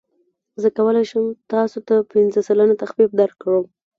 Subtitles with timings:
[0.61, 3.65] زه کولی شم تاسو ته پنځه سلنه تخفیف درکړم.